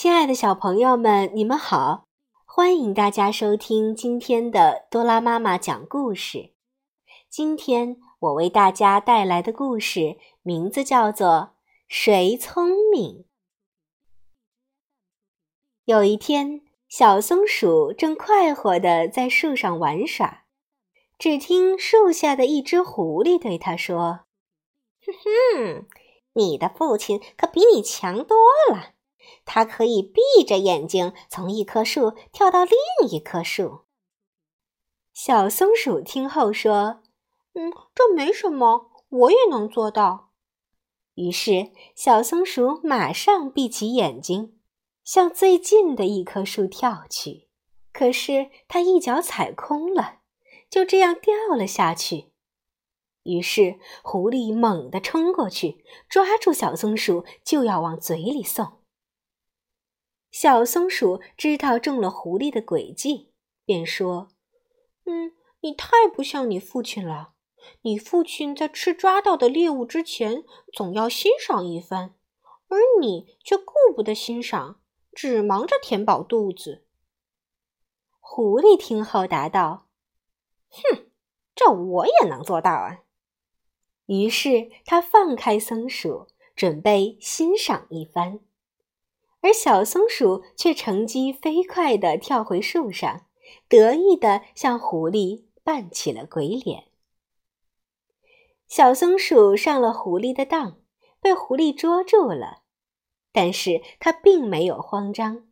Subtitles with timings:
[0.00, 2.06] 亲爱的小朋友们，你们好！
[2.44, 6.52] 欢迎大家收听今天的多拉妈妈讲故事。
[7.28, 11.28] 今天我为大家带来的故事名字叫做
[11.88, 13.24] 《谁聪明》。
[15.84, 20.44] 有一天，小松鼠正快活地在树上玩耍，
[21.18, 24.20] 只听树下的一只狐狸对它说
[25.04, 25.12] ：“哼
[25.56, 25.86] 哼，
[26.34, 28.36] 你的父亲可比你强多
[28.70, 28.92] 了。”
[29.44, 33.80] 它可以闭着眼睛从一棵树跳到另一棵树。
[35.12, 37.02] 小松鼠听后说
[37.54, 40.30] ：“嗯，这没什么，我也能做到。”
[41.14, 44.60] 于是，小松鼠马上闭起眼睛，
[45.02, 47.48] 向最近的一棵树跳去。
[47.92, 50.20] 可是，它一脚踩空了，
[50.70, 52.30] 就这样掉了下去。
[53.24, 58.77] 于是，狐狸猛地冲过去，抓住小松鼠，就要往嘴里送。
[60.30, 63.32] 小松鼠知道中了狐狸的诡计，
[63.64, 64.28] 便说
[65.06, 67.34] ：“嗯，你太不像你父亲了。
[67.82, 72.14] 你父亲在吃抓到的猎物之前，总要欣赏一番，
[72.68, 74.80] 而你却顾不得欣赏，
[75.12, 76.84] 只忙着填饱肚子。”
[78.20, 79.88] 狐狸听后答道
[80.68, 81.06] ：“哼，
[81.54, 83.00] 这我也能做到啊！”
[84.06, 88.40] 于是他放开松鼠，准备欣赏一番。
[89.40, 93.26] 而小松鼠却乘机飞快地跳回树上，
[93.68, 96.84] 得意地向狐狸扮起了鬼脸。
[98.66, 100.80] 小松鼠上了狐狸的当，
[101.20, 102.62] 被狐狸捉住了，
[103.32, 105.48] 但是它并没有慌张，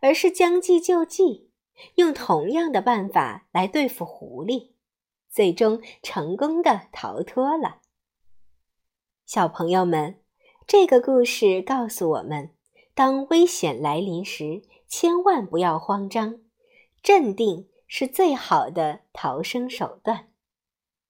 [0.00, 1.50] 而是将计就计，
[1.94, 4.72] 用同样的办法来对付狐狸，
[5.30, 7.80] 最终成功的逃脱了。
[9.24, 10.20] 小朋友们，
[10.66, 12.57] 这个故事告诉我们。
[12.98, 16.40] 当危险来临时，千万不要慌张，
[17.00, 20.30] 镇定是最好的逃生手段。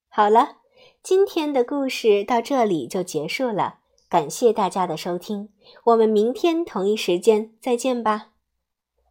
[0.07, 0.57] 好了，
[1.01, 5.49] 今天的故事到这里就结束了，感谢大家的收听，
[5.85, 8.33] 我们明天同一时间再见吧。